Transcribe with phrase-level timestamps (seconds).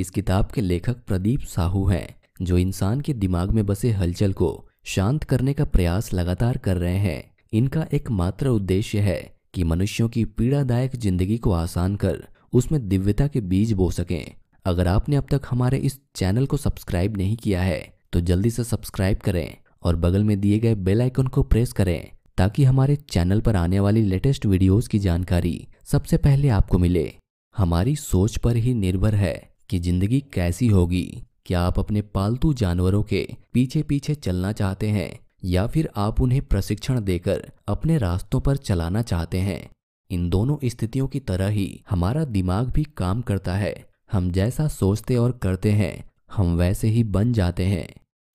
[0.00, 2.08] इस किताब के लेखक प्रदीप साहू हैं,
[2.42, 6.98] जो इंसान के दिमाग में बसे हलचल को शांत करने का प्रयास लगातार कर रहे
[6.98, 7.22] हैं।
[7.52, 9.20] इनका एकमात्र उद्देश्य है
[9.54, 14.34] कि मनुष्यों की पीड़ादायक ज़िंदगी को आसान कर उसमें दिव्यता के बीज बो सकें।
[14.64, 17.80] अगर आपने अब तक हमारे इस चैनल को सब्सक्राइब नहीं किया है
[18.12, 22.10] तो जल्दी से सब्सक्राइब करें और बगल में दिए गए बेल आइकन को प्रेस करें,
[22.38, 27.12] ताकि हमारे चैनल पर आने वाली लेटेस्ट वीडियोस की जानकारी सबसे पहले आपको मिले।
[27.56, 31.22] हमारी सोच पर ही निर्भर है कि ज़िंदगी कैसी होगी?
[31.46, 35.20] क्या आप अपने पालतू जानवरों के पीछे पीछे चलना चाहते हैं?
[35.44, 39.70] या फिर आप उन्हें प्रशिक्षण देकर अपने रास्तों पर चलाना चाहते हैं?
[40.10, 43.74] इन दोनों स्थितियों की तरह ही हमारा दिमाग भी काम करता है।
[44.12, 47.88] हम जैसा सोचते और करते हैं, हम वैसे ही बन जाते हैं।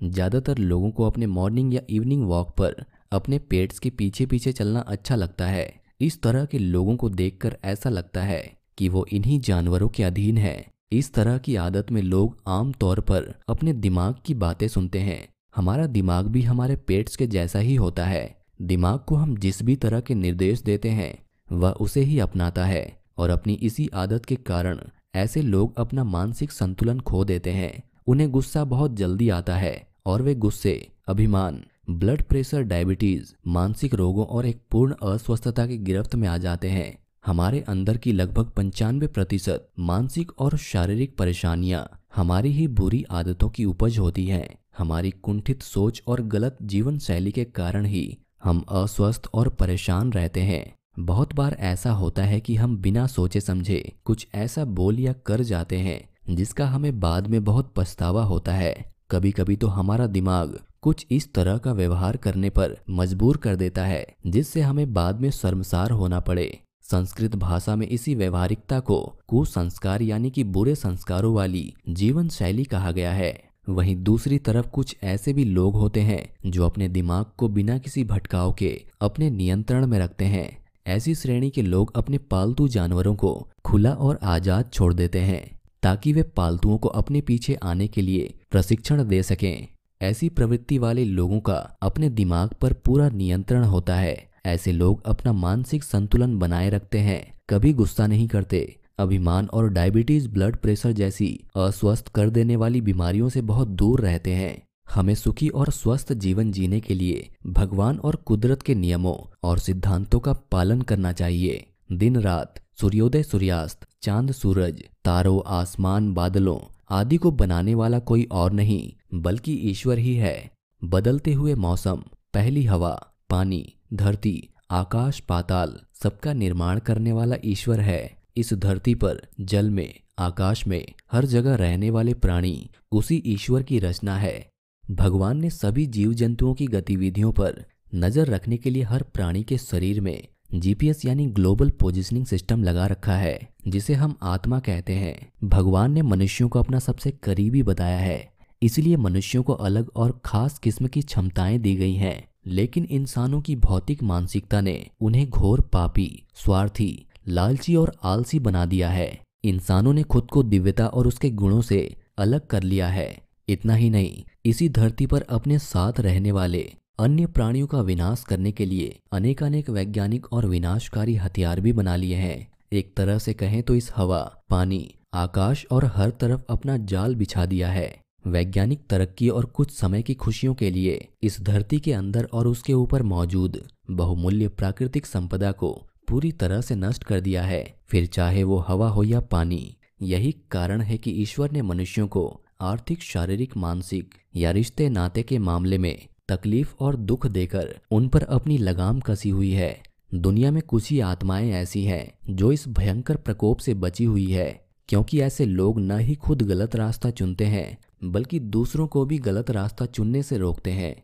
[0.00, 4.80] ज़्यादातर लोगों को अपने मॉर्निंग या इवनिंग वॉक पर अपने पेट्स के पीछे पीछे चलना
[4.80, 8.42] अच्छा लगता है। इस तरह के लोगों को देखकर ऐसा लगता है
[8.78, 13.00] कि वो इन्हीं जानवरों के अधीन है। इस तरह की आदत में लोग आम तौर
[13.00, 17.74] पर अपने दिमाग की बातें सुनते हैं। हमारा दिमाग भी हमारे पेट्स के जैसा ही
[17.74, 21.18] होता है। दिमाग को हम जिस भी तरह के निर्देश देते हैं,
[21.52, 24.80] वह उसे ही अपनाता है और अपनी इसी आदत के कारण
[25.14, 30.22] ऐसे लोग अपना मानसिक संतुलन खो देते हैं। उन्हें गुस्सा बहुत जल्दी आता है और
[30.22, 36.28] वे गुस्से, अभिमान, ब्लड प्रेशर, डायबिटीज़, मानसिक रोगों और एक पूर्ण अस्वस्थता की गिरफ्त में
[36.28, 42.66] आ जाते हैं। हमारे अंदर की लगभग पंचानवे प्रतिशत मानसिक और शारीरिक परेशानियाँ हमारी ही
[42.68, 47.84] बुरी आदतों की उपज होती हैं। हमारी कुंठित सोच और गलत जीवन शैली के कारण
[47.84, 50.64] ही हम अस्वस्थ और परेशान रहते हैं।
[50.98, 55.42] बहुत बार ऐसा होता है कि हम बिना सोचे समझे कुछ ऐसा बोल या कर
[55.42, 60.58] जाते हैं, जिसका हमें बाद में बहुत पछतावा होता है। कभी कभी तो हमारा दिमाग
[60.82, 65.30] कुछ इस तरह का व्यवहार करने पर मजबूर कर देता है, जिससे हमें बाद में
[65.30, 66.60] शर्मसार होना पड़े।
[66.90, 68.96] संस्कृत भाषा में इसी व्यवहारिकता को
[69.28, 73.32] कुसंस्कार यानी कि बुरे संस्कारों वाली जीवन शैली कहा गया है।
[73.68, 78.04] वहीं दूसरी तरफ़ कुछ ऐसे भी लोग होते हैं जो अपने दिमाग को बिना किसी
[78.04, 78.70] भटकाव के
[79.00, 80.48] अपने नियंत्रण में रखते हैं।
[80.86, 83.32] ऐसी श्रेणी के लोग अपने पालतू जानवरों को
[83.64, 88.34] खुला और आज़ाद छोड़ देते हैं, ताकि वे पालतुओं को अपने पीछे आने के लिए
[88.50, 89.66] प्रशिक्षण दे सकें।
[90.00, 95.32] ऐसी प्रवृत्ति वाले लोगों का अपने दिमाग पर पूरा नियंत्रण होता है। ऐसे लोग अपना
[95.32, 101.44] मानसिक संतुलन बनाए रखते हैं। कभी गुस्सा नहीं करते। अभिमान और डायबिटीज़, ब्लड प्रेशर जैसी
[101.56, 104.62] अस्वस्थ कर देने वाली बीमारियों से बहुत दूर रहते हैं।
[104.94, 110.20] हमें सुखी और स्वस्थ जीवन जीने के लिए भगवान और कुदरत के नियमों और सिद्धांतों
[110.20, 117.30] का पालन करना चाहिए। दिन रात, सूर्योदय सूर्यास्त, चाँद सूरज, तारों, आसमान, बादलों आदि को
[117.30, 120.50] बनाने वाला कोई और नहीं, बल्कि ईश्वर ही है।
[120.84, 122.02] बदलते हुए मौसम,
[122.34, 129.20] पहली हवा। पानी, धरती, आकाश पाताल सबका निर्माण करने वाला ईश्वर है। इस धरती पर,
[129.40, 134.50] जल में, आकाश में, हर जगह रहने वाले प्राणी, उसी ईश्वर की रचना है।
[134.84, 137.64] भगवान ने सभी जीव जंतुओं की गतिविधियों पर
[137.94, 142.86] नज़र रखने के लिए हर प्राणी के शरीर में जीपीएस यानी ग्लोबल पोजिशनिंग सिस्टम लगा
[142.86, 147.98] रखा है, जिसे हम आत्मा कहते हैं। भगवान ने मनुष्यों को अपना सबसे करीबी बताया
[147.98, 148.32] है,
[148.62, 153.56] इसलिए मनुष्यों को अलग और खास किस्म की क्षमताएँ दी गई हैं। लेकिन इंसानों की
[153.56, 160.02] भौतिक मानसिकता ने उन्हें घोर पापी, स्वार्थी, लालची और आलसी बना दिया है। इंसानों ने
[160.02, 163.18] खुद को दिव्यता और उसके गुणों से अलग कर लिया है।
[163.48, 168.52] इतना ही नहीं, इसी धरती पर अपने साथ रहने वाले अन्य प्राणियों का विनाश करने
[168.52, 173.62] के लिए अनेकानेक वैज्ञानिक और विनाशकारी हथियार भी बना लिए हैं। एक तरह से कहें
[173.62, 179.28] तो इस हवा, पानी, आकाश और हर तरफ़ अपना जाल बिछा दिया है। वैज्ञानिक तरक्की
[179.28, 183.62] और कुछ समय की खुशियों के लिए इस धरती के अंदर और उसके ऊपर मौजूद
[183.90, 188.88] बहुमूल्य प्राकृतिक संपदा को पूरी तरह से नष्ट कर दिया है। फिर चाहे वो हवा
[188.88, 194.50] हो या पानी, यही कारण है कि ईश्वर ने मनुष्यों को आर्थिक, शारीरिक, मानसिक या
[194.50, 199.50] रिश्ते नाते के मामले में तकलीफ़ और दुख देकर उन पर अपनी लगाम कसी हुई
[199.50, 199.82] है।
[200.14, 204.64] दुनिया में कुछ ही आत्माएँ ऐसी हैं जो इस भयंकर प्रकोप से बची हुई है,
[204.88, 209.50] क्योंकि ऐसे लोग न ही खुद गलत रास्ता चुनते हैं बल्कि दूसरों को भी गलत
[209.50, 210.94] रास्ता चुनने से रोकते हैं।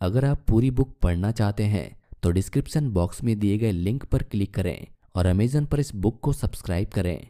[0.00, 1.88] अगर आप पूरी बुक पढ़ना चाहते हैं
[2.22, 6.20] तो डिस्क्रिप्शन बॉक्स में दिए गए लिंक पर क्लिक करें और अमेजन पर इस बुक
[6.20, 7.28] को सब्सक्राइब करें।